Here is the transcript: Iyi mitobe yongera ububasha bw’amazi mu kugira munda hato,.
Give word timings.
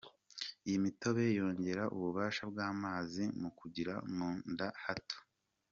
Iyi 0.67 0.77
mitobe 0.85 1.23
yongera 1.39 1.83
ububasha 1.95 2.43
bw’amazi 2.51 3.23
mu 3.41 3.49
kugira 3.59 3.93
munda 4.15 4.67
hato,. 4.85 5.17